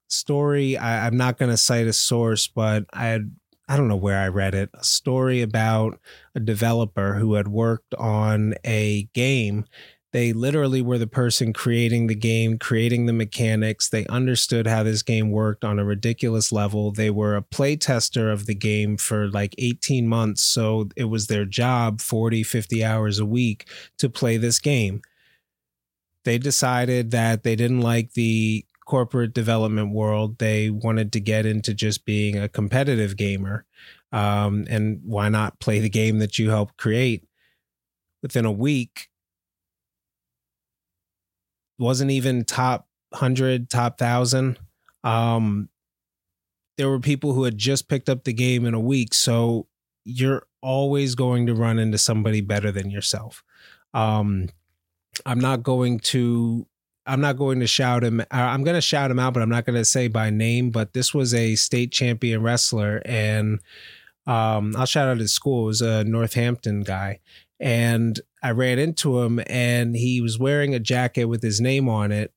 story. 0.08 0.76
I, 0.76 1.08
I'm 1.08 1.18
not 1.18 1.38
going 1.38 1.52
to 1.52 1.58
cite 1.58 1.88
a 1.88 1.94
source, 1.94 2.48
but 2.48 2.86
I 2.92 3.06
had 3.06 3.32
I 3.70 3.78
don't 3.78 3.88
know 3.88 3.96
where 3.96 4.18
I 4.20 4.28
read 4.30 4.56
it, 4.56 4.72
a 4.74 4.84
story 4.84 5.42
about 5.42 6.00
a 6.36 6.40
developer 6.40 7.16
who 7.16 7.36
had 7.36 7.48
worked 7.48 7.94
on 7.96 8.56
a 8.66 9.04
game 9.14 9.66
They 10.14 10.34
literally 10.34 10.82
were 10.82 11.00
the 11.00 11.08
person 11.08 11.54
creating 11.54 12.08
the 12.08 12.16
game, 12.16 12.60
creating 12.60 13.08
the 13.08 13.14
mechanics. 13.14 13.90
They 13.90 14.08
understood 14.08 14.68
how 14.68 14.84
this 14.84 15.04
game 15.04 15.32
worked 15.32 15.64
on 15.66 15.80
a 15.80 15.86
ridiculous 15.86 16.52
level. 16.52 16.92
They 16.92 17.12
were 17.12 17.38
a 17.38 17.44
play 17.44 17.78
tester 17.78 18.32
of 18.32 18.48
the 18.48 18.56
game 18.56 18.98
for 18.98 19.30
like 19.30 19.56
18 19.60 20.10
months. 20.10 20.44
So 20.44 20.90
it 20.98 21.06
was 21.06 21.28
their 21.28 21.46
job, 21.46 22.02
40, 22.02 22.44
50 22.44 22.84
hours 22.84 23.20
a 23.20 23.26
week, 23.26 23.70
to 24.00 24.10
play 24.10 24.38
this 24.38 24.60
game. 24.60 25.02
They 26.26 26.38
decided 26.38 27.12
that 27.12 27.44
they 27.44 27.56
didn't 27.56 27.82
like 27.82 28.14
the 28.14 28.66
corporate 28.90 29.36
development 29.36 29.92
world. 29.92 30.40
They 30.40 30.72
wanted 30.72 31.14
to 31.14 31.20
get 31.20 31.46
into 31.46 31.76
just 31.76 32.06
being 32.06 32.40
a 32.40 32.50
competitive 32.50 33.16
gamer. 33.16 33.66
Um, 34.12 34.66
and 34.68 35.02
why 35.04 35.30
not 35.30 35.60
play 35.60 35.80
the 35.80 35.92
game 35.92 36.18
that 36.18 36.40
you 36.40 36.50
helped 36.50 36.76
create? 36.76 37.24
Within 38.24 38.46
a 38.46 38.52
week, 38.52 39.10
wasn't 41.78 42.10
even 42.10 42.44
top 42.46 42.88
100, 43.12 43.70
top 43.70 44.02
1000. 44.02 44.58
Um, 45.04 45.70
there 46.80 46.90
were 46.90 47.00
people 47.00 47.34
who 47.34 47.44
had 47.44 47.60
just 47.60 47.88
picked 47.88 48.10
up 48.10 48.24
the 48.24 48.34
game 48.34 48.66
in 48.66 48.74
a 48.74 48.80
week. 48.80 49.14
So 49.14 49.68
you're 50.04 50.48
always 50.64 51.14
going 51.14 51.46
to 51.46 51.54
run 51.54 51.78
into 51.78 52.00
somebody 52.00 52.42
better 52.42 52.72
than 52.72 52.90
yourself. 52.90 53.44
Um, 53.94 54.50
I'm 55.28 55.40
not 55.40 55.62
going 55.62 56.00
to. 56.00 56.66
I'm 57.10 57.22
not 57.22 57.38
going 57.38 57.60
to 57.60 57.68
shout 57.68 58.04
him. 58.04 58.22
I'm 58.32 58.64
going 58.64 58.76
to 58.76 58.82
shout 58.82 59.12
him 59.12 59.20
out, 59.20 59.34
but 59.34 59.42
I'm 59.42 59.50
not 59.50 59.66
going 59.66 59.78
to 59.78 59.86
say 59.86 60.08
by 60.08 60.30
name. 60.30 60.70
But 60.70 60.94
this 60.94 61.14
was 61.14 61.34
a 61.34 61.56
state 61.56 61.92
champion 61.92 62.44
wrestler, 62.44 63.02
and 63.06 63.60
um, 64.28 64.76
I'll 64.78 64.86
shout 64.86 65.08
out 65.08 65.18
his 65.18 65.34
school. 65.34 65.64
It 65.64 65.68
was 65.68 65.82
a 65.82 66.04
Northampton 66.04 66.82
guy, 66.82 67.20
and 67.60 68.20
I 68.42 68.52
ran 68.52 68.80
into 68.80 69.20
him 69.20 69.42
and 69.48 69.96
he 69.96 70.22
was 70.22 70.40
wearing 70.40 70.74
a 70.74 70.80
jacket 70.80 71.26
with 71.26 71.42
his 71.44 71.60
name 71.60 71.90
on 71.90 72.12
it. 72.12 72.34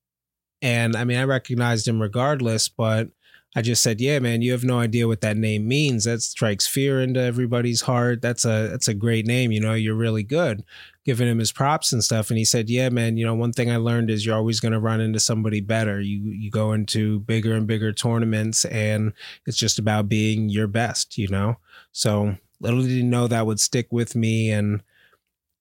And 0.60 0.96
I 0.96 1.04
mean, 1.04 1.18
I 1.18 1.24
recognized 1.24 1.86
him 1.86 2.00
regardless, 2.00 2.68
but 2.68 3.08
I 3.54 3.60
just 3.62 3.82
said, 3.82 4.00
"Yeah, 4.00 4.18
man, 4.18 4.40
you 4.42 4.52
have 4.52 4.64
no 4.64 4.78
idea 4.78 5.06
what 5.06 5.20
that 5.20 5.36
name 5.36 5.68
means. 5.68 6.04
That 6.04 6.22
strikes 6.22 6.66
fear 6.66 7.02
into 7.02 7.20
everybody's 7.20 7.82
heart. 7.82 8.22
That's 8.22 8.44
a 8.44 8.68
that's 8.70 8.88
a 8.88 8.94
great 8.94 9.26
name. 9.26 9.52
You 9.52 9.60
know, 9.60 9.74
you're 9.74 9.94
really 9.94 10.22
good." 10.22 10.64
Giving 11.04 11.28
him 11.28 11.38
his 11.40 11.52
props 11.52 11.92
and 11.92 12.02
stuff, 12.02 12.30
and 12.30 12.38
he 12.38 12.44
said, 12.44 12.70
"Yeah, 12.70 12.88
man. 12.88 13.16
You 13.16 13.26
know, 13.26 13.34
one 13.34 13.52
thing 13.52 13.70
I 13.70 13.76
learned 13.76 14.08
is 14.10 14.24
you're 14.24 14.36
always 14.36 14.60
going 14.60 14.72
to 14.72 14.80
run 14.80 15.00
into 15.00 15.20
somebody 15.20 15.60
better. 15.60 16.00
You 16.00 16.18
you 16.30 16.50
go 16.50 16.72
into 16.72 17.20
bigger 17.20 17.54
and 17.54 17.66
bigger 17.66 17.92
tournaments, 17.92 18.64
and 18.66 19.12
it's 19.46 19.58
just 19.58 19.78
about 19.78 20.08
being 20.08 20.48
your 20.48 20.66
best. 20.68 21.18
You 21.18 21.28
know. 21.28 21.56
So 21.92 22.36
little 22.60 22.82
did 22.82 22.90
he 22.90 23.02
know 23.02 23.26
that 23.28 23.46
would 23.46 23.60
stick 23.60 23.88
with 23.90 24.14
me, 24.16 24.50
and 24.50 24.82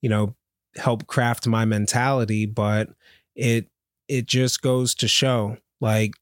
you 0.02 0.10
know, 0.10 0.36
help 0.76 1.08
craft 1.08 1.48
my 1.48 1.66
mentality, 1.66 2.46
but 2.46 2.90
it 3.36 3.68
it 4.08 4.26
just 4.26 4.62
goes 4.62 4.94
to 4.96 5.08
show 5.08 5.58
like 5.80 6.14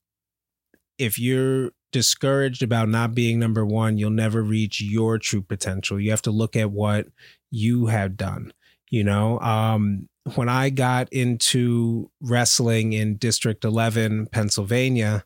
if 0.99 1.17
you're 1.17 1.71
discouraged 1.91 2.61
about 2.61 2.89
not 2.89 3.15
being 3.15 3.39
number 3.39 3.65
1, 3.65 3.97
you'll 3.97 4.11
never 4.11 4.43
reach 4.43 4.81
your 4.81 5.17
true 5.17 5.41
potential. 5.41 5.99
You 5.99 6.11
have 6.11 6.21
to 6.23 6.31
look 6.31 6.55
at 6.55 6.71
what 6.71 7.07
you 7.49 7.87
have 7.87 8.17
done, 8.17 8.53
you 8.89 9.03
know? 9.03 9.39
Um 9.39 10.09
when 10.35 10.49
I 10.49 10.69
got 10.69 11.11
into 11.11 12.11
wrestling 12.21 12.93
in 12.93 13.15
District 13.15 13.63
11, 13.65 14.27
Pennsylvania, 14.27 15.25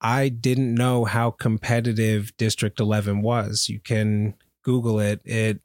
I 0.00 0.28
didn't 0.28 0.74
know 0.74 1.04
how 1.04 1.30
competitive 1.30 2.36
District 2.36 2.80
11 2.80 3.20
was. 3.22 3.68
You 3.68 3.80
can 3.80 4.34
Google 4.62 5.00
it. 5.00 5.20
It 5.24 5.60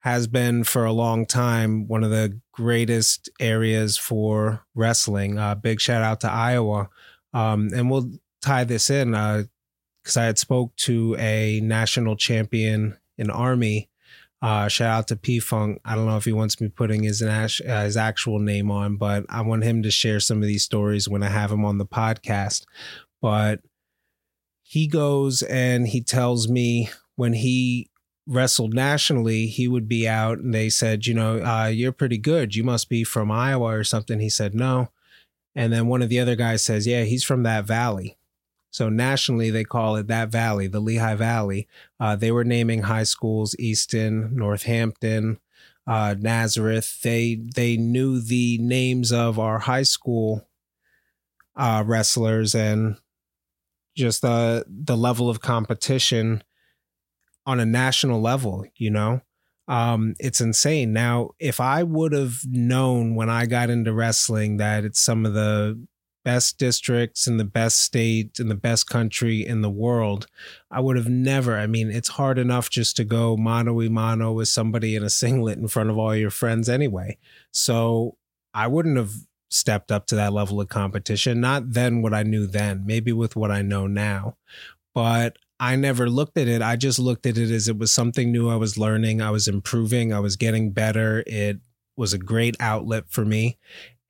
has 0.00 0.26
been 0.26 0.64
for 0.64 0.84
a 0.84 0.92
long 0.92 1.26
time 1.26 1.86
one 1.86 2.02
of 2.04 2.10
the 2.10 2.38
greatest 2.52 3.28
areas 3.40 3.96
for 3.96 4.64
wrestling. 4.74 5.38
Uh, 5.38 5.54
big 5.54 5.80
shout 5.80 6.02
out 6.02 6.20
to 6.20 6.30
Iowa, 6.30 6.88
um, 7.32 7.70
and 7.74 7.90
we'll 7.90 8.10
tie 8.42 8.64
this 8.64 8.90
in 8.90 9.12
because 9.12 10.16
uh, 10.16 10.20
I 10.20 10.24
had 10.24 10.38
spoke 10.38 10.76
to 10.76 11.16
a 11.18 11.60
national 11.62 12.16
champion 12.16 12.98
in 13.16 13.30
Army. 13.30 13.88
Uh, 14.42 14.66
shout 14.68 14.90
out 14.90 15.08
to 15.08 15.16
P 15.16 15.38
Funk. 15.38 15.80
I 15.84 15.94
don't 15.94 16.06
know 16.06 16.16
if 16.16 16.24
he 16.24 16.32
wants 16.32 16.60
me 16.60 16.68
putting 16.68 17.04
his 17.04 17.22
uh, 17.22 17.48
his 17.64 17.96
actual 17.96 18.40
name 18.40 18.70
on, 18.70 18.96
but 18.96 19.24
I 19.28 19.40
want 19.42 19.62
him 19.62 19.82
to 19.84 19.90
share 19.90 20.18
some 20.18 20.38
of 20.38 20.48
these 20.48 20.64
stories 20.64 21.08
when 21.08 21.22
I 21.22 21.28
have 21.28 21.52
him 21.52 21.64
on 21.64 21.78
the 21.78 21.86
podcast. 21.86 22.64
But 23.20 23.60
he 24.62 24.88
goes 24.88 25.42
and 25.42 25.86
he 25.86 26.02
tells 26.02 26.48
me 26.48 26.90
when 27.14 27.34
he 27.34 27.88
wrestled 28.26 28.74
nationally, 28.74 29.46
he 29.46 29.68
would 29.68 29.88
be 29.88 30.08
out 30.08 30.38
and 30.38 30.54
they 30.54 30.70
said, 30.70 31.06
you 31.06 31.14
know, 31.14 31.42
uh, 31.44 31.66
you're 31.66 31.92
pretty 31.92 32.18
good. 32.18 32.54
You 32.54 32.64
must 32.64 32.88
be 32.88 33.04
from 33.04 33.30
Iowa 33.30 33.76
or 33.76 33.84
something. 33.84 34.18
He 34.18 34.30
said, 34.30 34.54
no. 34.54 34.88
And 35.54 35.72
then 35.72 35.86
one 35.86 36.02
of 36.02 36.08
the 36.08 36.18
other 36.18 36.36
guys 36.36 36.64
says, 36.64 36.86
yeah, 36.86 37.02
he's 37.02 37.24
from 37.24 37.42
that 37.42 37.64
valley. 37.64 38.16
So 38.72 38.88
nationally, 38.88 39.50
they 39.50 39.64
call 39.64 39.96
it 39.96 40.08
that 40.08 40.30
valley, 40.30 40.66
the 40.66 40.80
Lehigh 40.80 41.14
Valley. 41.14 41.68
Uh, 42.00 42.16
they 42.16 42.32
were 42.32 42.42
naming 42.42 42.82
high 42.82 43.04
schools, 43.04 43.54
Easton, 43.58 44.34
Northampton, 44.34 45.38
uh, 45.86 46.16
Nazareth. 46.18 47.00
They 47.02 47.36
they 47.54 47.76
knew 47.76 48.20
the 48.20 48.58
names 48.58 49.12
of 49.12 49.38
our 49.38 49.60
high 49.60 49.82
school 49.84 50.48
uh, 51.54 51.84
wrestlers 51.86 52.54
and 52.54 52.96
just 53.94 54.22
the 54.22 54.64
the 54.66 54.96
level 54.96 55.28
of 55.28 55.40
competition 55.40 56.42
on 57.46 57.60
a 57.60 57.66
national 57.66 58.20
level, 58.20 58.64
you 58.76 58.90
know? 58.90 59.20
Um, 59.68 60.14
it's 60.18 60.40
insane. 60.40 60.92
Now, 60.92 61.30
if 61.38 61.60
I 61.60 61.82
would 61.82 62.12
have 62.12 62.40
known 62.48 63.14
when 63.14 63.30
I 63.30 63.46
got 63.46 63.70
into 63.70 63.92
wrestling 63.92 64.56
that 64.58 64.84
it's 64.84 65.00
some 65.00 65.24
of 65.24 65.34
the 65.34 65.86
best 66.24 66.58
districts 66.58 67.26
in 67.26 67.36
the 67.36 67.44
best 67.44 67.78
state 67.78 68.38
in 68.38 68.48
the 68.48 68.54
best 68.54 68.88
country 68.88 69.44
in 69.44 69.60
the 69.60 69.70
world, 69.70 70.26
I 70.70 70.80
would 70.80 70.96
have 70.96 71.08
never. 71.08 71.58
I 71.58 71.66
mean, 71.66 71.90
it's 71.90 72.10
hard 72.10 72.38
enough 72.38 72.70
just 72.70 72.96
to 72.96 73.04
go 73.04 73.36
mano 73.36 73.80
a 73.80 73.88
mano 73.88 74.32
with 74.32 74.48
somebody 74.48 74.96
in 74.96 75.02
a 75.02 75.10
singlet 75.10 75.58
in 75.58 75.68
front 75.68 75.90
of 75.90 75.98
all 75.98 76.14
your 76.14 76.30
friends 76.30 76.68
anyway. 76.68 77.18
So 77.50 78.16
I 78.54 78.66
wouldn't 78.66 78.96
have 78.96 79.12
stepped 79.50 79.92
up 79.92 80.06
to 80.06 80.16
that 80.16 80.32
level 80.32 80.60
of 80.60 80.68
competition. 80.68 81.40
Not 81.40 81.72
then 81.72 82.02
what 82.02 82.14
I 82.14 82.22
knew 82.22 82.46
then, 82.46 82.84
maybe 82.86 83.12
with 83.12 83.36
what 83.36 83.50
I 83.50 83.62
know 83.62 83.86
now. 83.86 84.36
But 84.94 85.36
I 85.60 85.76
never 85.76 86.10
looked 86.10 86.38
at 86.38 86.48
it. 86.48 86.60
I 86.60 86.76
just 86.76 86.98
looked 86.98 87.24
at 87.26 87.38
it 87.38 87.50
as 87.50 87.68
it 87.68 87.78
was 87.78 87.92
something 87.92 88.32
new 88.32 88.48
I 88.48 88.56
was 88.56 88.76
learning. 88.76 89.22
I 89.22 89.30
was 89.30 89.46
improving. 89.46 90.12
I 90.12 90.20
was 90.20 90.36
getting 90.36 90.72
better. 90.72 91.22
It 91.26 91.60
was 91.96 92.12
a 92.12 92.18
great 92.18 92.56
outlet 92.58 93.04
for 93.08 93.24
me. 93.24 93.58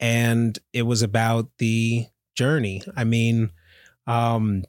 And 0.03 0.59
it 0.73 0.83
was 0.83 1.01
about 1.01 1.49
the 1.59 2.07
journey. 2.35 2.83
I 2.97 3.05
mean, 3.05 3.53
um, 4.07 4.65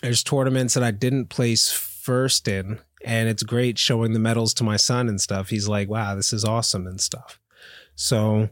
there's 0.00 0.22
tournaments 0.22 0.74
that 0.74 0.84
I 0.84 0.92
didn't 0.92 1.26
place 1.26 1.72
first 1.72 2.46
in, 2.46 2.78
and 3.04 3.28
it's 3.28 3.42
great 3.42 3.78
showing 3.78 4.12
the 4.12 4.20
medals 4.20 4.54
to 4.54 4.64
my 4.64 4.76
son 4.76 5.08
and 5.08 5.20
stuff. 5.20 5.48
He's 5.48 5.68
like, 5.68 5.88
wow, 5.88 6.14
this 6.14 6.32
is 6.32 6.44
awesome 6.44 6.86
and 6.86 7.00
stuff. 7.00 7.40
So, 7.96 8.48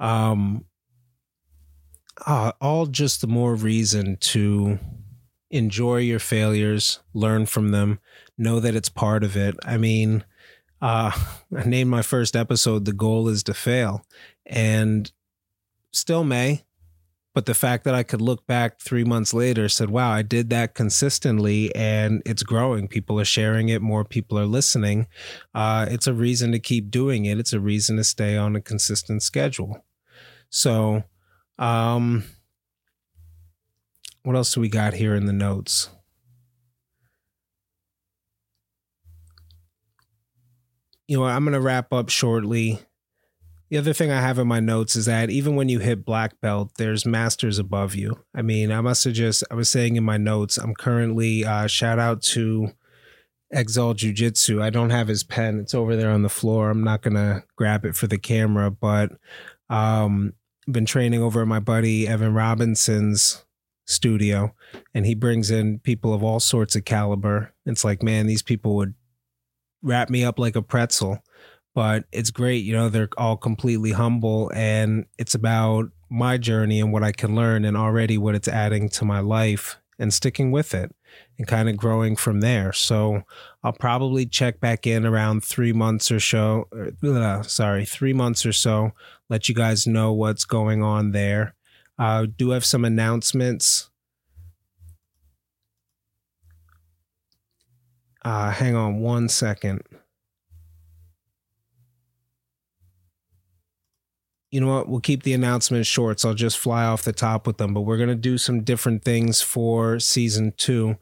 um, 0.00 0.64
uh, 2.26 2.52
all 2.60 2.86
just 2.86 3.20
the 3.20 3.26
more 3.26 3.54
reason 3.54 4.16
to 4.16 4.78
enjoy 5.50 5.98
your 5.98 6.18
failures, 6.18 7.00
learn 7.14 7.46
from 7.46 7.70
them, 7.70 8.00
know 8.36 8.58
that 8.58 8.74
it's 8.74 8.88
part 8.88 9.22
of 9.22 9.36
it. 9.36 9.56
I 9.64 9.76
mean, 9.76 10.24
uh, 10.82 11.12
I 11.56 11.64
named 11.64 11.88
my 11.88 12.02
first 12.02 12.36
episode 12.36 12.84
"The 12.84 12.92
Goal 12.92 13.28
Is 13.28 13.42
to 13.44 13.54
Fail," 13.54 14.04
and 14.44 15.10
still 15.92 16.24
may. 16.24 16.64
But 17.34 17.46
the 17.46 17.54
fact 17.54 17.84
that 17.84 17.94
I 17.94 18.02
could 18.02 18.20
look 18.20 18.46
back 18.46 18.78
three 18.78 19.04
months 19.04 19.32
later 19.32 19.68
said, 19.68 19.88
wow, 19.88 20.10
I 20.10 20.20
did 20.20 20.50
that 20.50 20.74
consistently 20.74 21.74
and 21.74 22.20
it's 22.26 22.42
growing. 22.42 22.88
People 22.88 23.18
are 23.18 23.24
sharing 23.24 23.70
it, 23.70 23.80
more 23.80 24.04
people 24.04 24.38
are 24.38 24.44
listening. 24.44 25.06
Uh, 25.54 25.86
it's 25.88 26.06
a 26.06 26.12
reason 26.12 26.52
to 26.52 26.58
keep 26.58 26.90
doing 26.90 27.24
it. 27.24 27.38
It's 27.38 27.54
a 27.54 27.60
reason 27.60 27.96
to 27.96 28.04
stay 28.04 28.36
on 28.36 28.54
a 28.54 28.60
consistent 28.60 29.22
schedule. 29.22 29.82
So, 30.50 31.04
um, 31.58 32.24
what 34.24 34.36
else 34.36 34.52
do 34.52 34.60
we 34.60 34.68
got 34.68 34.92
here 34.94 35.14
in 35.14 35.24
the 35.24 35.32
notes? 35.32 35.88
You 41.12 41.18
know, 41.18 41.24
I'm 41.24 41.44
going 41.44 41.52
to 41.52 41.60
wrap 41.60 41.92
up 41.92 42.08
shortly. 42.08 42.78
The 43.68 43.76
other 43.76 43.92
thing 43.92 44.10
I 44.10 44.22
have 44.22 44.38
in 44.38 44.48
my 44.48 44.60
notes 44.60 44.96
is 44.96 45.04
that 45.04 45.28
even 45.28 45.56
when 45.56 45.68
you 45.68 45.78
hit 45.78 46.06
black 46.06 46.40
belt, 46.40 46.70
there's 46.78 47.04
masters 47.04 47.58
above 47.58 47.94
you. 47.94 48.24
I 48.34 48.40
mean, 48.40 48.72
I 48.72 48.80
must 48.80 49.04
have 49.04 49.12
just, 49.12 49.44
I 49.50 49.54
was 49.54 49.68
saying 49.68 49.96
in 49.96 50.04
my 50.04 50.16
notes, 50.16 50.56
I'm 50.56 50.74
currently, 50.74 51.44
uh, 51.44 51.66
shout 51.66 51.98
out 51.98 52.22
to 52.22 52.68
Exalt 53.50 53.98
Jiu 53.98 54.14
Jitsu. 54.14 54.62
I 54.62 54.70
don't 54.70 54.88
have 54.88 55.08
his 55.08 55.22
pen, 55.22 55.60
it's 55.60 55.74
over 55.74 55.96
there 55.96 56.10
on 56.10 56.22
the 56.22 56.30
floor. 56.30 56.70
I'm 56.70 56.82
not 56.82 57.02
going 57.02 57.16
to 57.16 57.44
grab 57.56 57.84
it 57.84 57.94
for 57.94 58.06
the 58.06 58.16
camera, 58.16 58.70
but 58.70 59.12
um, 59.68 60.32
been 60.66 60.86
training 60.86 61.22
over 61.22 61.42
at 61.42 61.46
my 61.46 61.60
buddy 61.60 62.08
Evan 62.08 62.32
Robinson's 62.32 63.44
studio 63.84 64.54
and 64.94 65.04
he 65.04 65.14
brings 65.14 65.50
in 65.50 65.78
people 65.80 66.14
of 66.14 66.22
all 66.22 66.40
sorts 66.40 66.74
of 66.74 66.86
caliber. 66.86 67.52
It's 67.66 67.84
like, 67.84 68.02
man, 68.02 68.26
these 68.26 68.42
people 68.42 68.76
would 68.76 68.94
wrap 69.82 70.10
me 70.10 70.24
up 70.24 70.38
like 70.38 70.56
a 70.56 70.62
pretzel. 70.62 71.22
but 71.74 72.04
it's 72.12 72.30
great. 72.30 72.64
You 72.64 72.74
know, 72.74 72.88
they're 72.88 73.08
all 73.16 73.36
completely 73.36 73.92
humble 73.92 74.50
and 74.54 75.06
it's 75.18 75.34
about 75.34 75.90
my 76.10 76.36
journey 76.36 76.80
and 76.80 76.92
what 76.92 77.02
I 77.02 77.12
can 77.12 77.34
learn 77.34 77.64
and 77.64 77.76
already 77.76 78.18
what 78.18 78.34
it's 78.34 78.48
adding 78.48 78.90
to 78.90 79.04
my 79.04 79.20
life 79.20 79.78
and 79.98 80.12
sticking 80.12 80.50
with 80.50 80.74
it 80.74 80.94
and 81.38 81.46
kind 81.46 81.68
of 81.68 81.76
growing 81.76 82.16
from 82.16 82.40
there. 82.40 82.72
So 82.72 83.22
I'll 83.62 83.72
probably 83.72 84.26
check 84.26 84.60
back 84.60 84.86
in 84.86 85.06
around 85.06 85.44
three 85.44 85.72
months 85.72 86.10
or 86.10 86.20
so. 86.20 86.68
Uh, 87.02 87.42
sorry, 87.42 87.84
three 87.84 88.12
months 88.12 88.44
or 88.44 88.52
so. 88.52 88.92
Let 89.30 89.48
you 89.48 89.54
guys 89.54 89.86
know 89.86 90.12
what's 90.12 90.44
going 90.44 90.82
on 90.82 91.12
there. 91.12 91.54
I 91.98 92.16
uh, 92.16 92.26
do 92.36 92.50
have 92.50 92.64
some 92.64 92.84
announcements. 92.84 93.90
Uh, 98.24 98.50
hang 98.50 98.76
on 98.76 99.00
one 99.00 99.28
second. 99.28 99.82
you 104.52 104.60
know 104.60 104.68
what? 104.68 104.86
We'll 104.86 105.00
keep 105.00 105.22
the 105.22 105.32
announcements 105.32 105.88
short, 105.88 106.20
so 106.20 106.28
I'll 106.28 106.34
just 106.34 106.58
fly 106.58 106.84
off 106.84 107.02
the 107.02 107.12
top 107.12 107.46
with 107.46 107.56
them. 107.56 107.72
But 107.72 107.80
we're 107.80 107.96
going 107.96 108.10
to 108.10 108.14
do 108.14 108.36
some 108.36 108.62
different 108.62 109.02
things 109.02 109.40
for 109.40 109.98
season 109.98 110.52
two. 110.58 110.96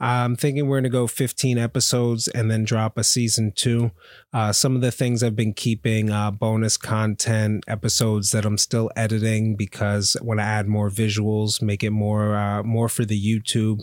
I'm 0.00 0.36
thinking 0.36 0.66
we're 0.66 0.76
going 0.76 0.84
to 0.84 0.90
go 0.90 1.06
15 1.06 1.56
episodes 1.56 2.28
and 2.28 2.50
then 2.50 2.64
drop 2.64 2.98
a 2.98 3.04
season 3.04 3.52
two. 3.54 3.92
Uh, 4.32 4.52
some 4.52 4.74
of 4.74 4.80
the 4.80 4.90
things 4.90 5.22
I've 5.22 5.36
been 5.36 5.52
keeping 5.54 6.10
uh, 6.10 6.30
bonus 6.30 6.76
content 6.76 7.62
episodes 7.68 8.30
that 8.30 8.44
I'm 8.44 8.58
still 8.58 8.90
editing 8.96 9.54
because 9.54 10.16
when 10.20 10.40
I 10.40 10.42
want 10.42 10.46
to 10.46 10.52
add 10.52 10.68
more 10.68 10.90
visuals, 10.90 11.62
make 11.62 11.84
it 11.84 11.90
more 11.90 12.34
uh, 12.34 12.62
more 12.62 12.88
for 12.88 13.04
the 13.04 13.20
YouTube, 13.20 13.82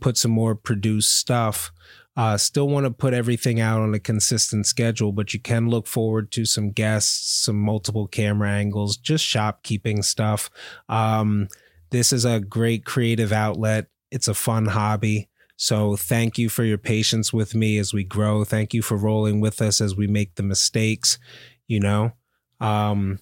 put 0.00 0.16
some 0.16 0.30
more 0.30 0.54
produced 0.54 1.14
stuff. 1.14 1.72
Uh, 2.14 2.36
still 2.36 2.68
want 2.68 2.84
to 2.84 2.90
put 2.90 3.14
everything 3.14 3.58
out 3.58 3.80
on 3.80 3.94
a 3.94 3.98
consistent 3.98 4.66
schedule, 4.66 5.12
but 5.12 5.32
you 5.32 5.40
can 5.40 5.68
look 5.68 5.86
forward 5.86 6.30
to 6.30 6.44
some 6.44 6.70
guests, 6.70 7.44
some 7.44 7.56
multiple 7.56 8.06
camera 8.06 8.50
angles, 8.50 8.98
just 8.98 9.24
shopkeeping 9.24 10.02
stuff. 10.02 10.50
Um, 10.90 11.48
this 11.90 12.12
is 12.12 12.24
a 12.24 12.40
great 12.40 12.84
creative 12.84 13.32
outlet. 13.32 13.86
It's 14.10 14.28
a 14.28 14.34
fun 14.34 14.66
hobby. 14.66 15.30
So 15.56 15.96
thank 15.96 16.38
you 16.38 16.48
for 16.48 16.64
your 16.64 16.78
patience 16.78 17.32
with 17.32 17.54
me 17.54 17.78
as 17.78 17.94
we 17.94 18.04
grow. 18.04 18.44
Thank 18.44 18.74
you 18.74 18.82
for 18.82 18.96
rolling 18.96 19.40
with 19.40 19.62
us 19.62 19.80
as 19.80 19.96
we 19.96 20.06
make 20.06 20.34
the 20.34 20.42
mistakes, 20.42 21.18
you 21.66 21.80
know. 21.80 22.12
Um, 22.60 23.20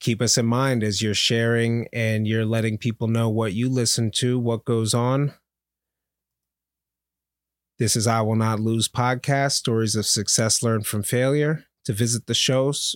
keep 0.00 0.22
us 0.22 0.38
in 0.38 0.46
mind 0.46 0.82
as 0.82 1.02
you're 1.02 1.14
sharing 1.14 1.86
and 1.92 2.26
you're 2.26 2.46
letting 2.46 2.78
people 2.78 3.06
know 3.06 3.28
what 3.28 3.52
you 3.52 3.68
listen 3.68 4.10
to, 4.12 4.38
what 4.38 4.64
goes 4.64 4.94
on. 4.94 5.34
This 7.80 7.96
is 7.96 8.06
I 8.06 8.20
Will 8.20 8.36
Not 8.36 8.60
Lose 8.60 8.88
podcast, 8.88 9.52
stories 9.52 9.96
of 9.96 10.04
success 10.04 10.62
learned 10.62 10.86
from 10.86 11.02
failure. 11.02 11.64
To 11.86 11.94
visit 11.94 12.26
the 12.26 12.34
shows, 12.34 12.94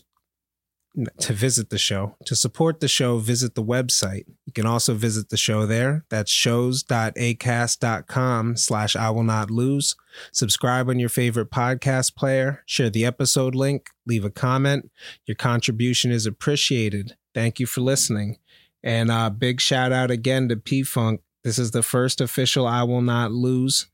to 1.20 1.32
visit 1.32 1.70
the 1.70 1.78
show, 1.78 2.16
to 2.26 2.36
support 2.36 2.80
the 2.80 2.86
show, 2.86 3.16
visit 3.16 3.54
the 3.54 3.64
website. 3.64 4.26
You 4.44 4.52
can 4.52 4.66
also 4.66 4.92
visit 4.92 5.30
the 5.30 5.38
show 5.38 5.64
there. 5.64 6.04
That's 6.10 6.30
shows.acast.com 6.30 8.56
slash 8.58 8.94
I 8.94 9.08
will 9.08 9.22
not 9.22 9.50
lose. 9.50 9.96
Subscribe 10.32 10.90
on 10.90 10.98
your 10.98 11.08
favorite 11.08 11.50
podcast 11.50 12.14
player, 12.14 12.62
share 12.66 12.90
the 12.90 13.06
episode 13.06 13.54
link, 13.54 13.88
leave 14.06 14.26
a 14.26 14.30
comment. 14.30 14.90
Your 15.24 15.36
contribution 15.36 16.10
is 16.10 16.26
appreciated. 16.26 17.16
Thank 17.32 17.58
you 17.58 17.64
for 17.64 17.80
listening. 17.80 18.36
And 18.82 19.10
uh, 19.10 19.30
big 19.30 19.62
shout 19.62 19.92
out 19.92 20.10
again 20.10 20.50
to 20.50 20.56
P 20.56 20.82
Funk. 20.82 21.22
This 21.42 21.58
is 21.58 21.70
the 21.70 21.82
first 21.82 22.20
official 22.20 22.66
I 22.66 22.82
Will 22.82 23.00
Not 23.00 23.32
Lose 23.32 23.86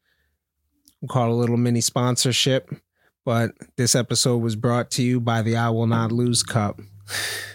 We'll 1.01 1.09
call 1.09 1.33
a 1.33 1.35
little 1.35 1.57
mini 1.57 1.81
sponsorship. 1.81 2.71
But 3.25 3.53
this 3.77 3.95
episode 3.95 4.39
was 4.39 4.57
brought 4.57 4.91
to 4.93 5.03
you 5.03 5.21
by 5.21 5.43
the 5.43 5.57
I 5.57 5.71
Will 5.71 5.87
Not 5.87 6.11
Lose 6.11 6.43
Cup. 6.43 6.81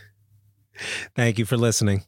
Thank 1.16 1.40
you 1.40 1.46
for 1.46 1.58
listening. 1.58 2.04